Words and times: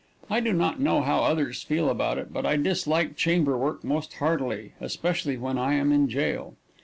I 0.31 0.39
do 0.39 0.51
not 0.51 0.79
know 0.79 1.01
how 1.03 1.19
others 1.19 1.61
feel 1.61 1.87
about 1.87 2.17
it, 2.17 2.33
but 2.33 2.43
I 2.43 2.55
dislike 2.55 3.15
chamberwork 3.15 3.83
most 3.83 4.15
heartily, 4.15 4.71
especially 4.81 5.37
when 5.37 5.59
I 5.59 5.75
am 5.75 5.91
in 5.91 6.09
jail. 6.09 6.55